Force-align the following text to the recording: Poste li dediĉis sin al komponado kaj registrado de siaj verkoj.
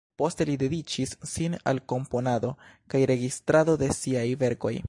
Poste 0.19 0.45
li 0.49 0.53
dediĉis 0.61 1.13
sin 1.33 1.57
al 1.73 1.81
komponado 1.95 2.53
kaj 2.95 3.05
registrado 3.15 3.81
de 3.85 3.95
siaj 4.03 4.29
verkoj. 4.47 4.77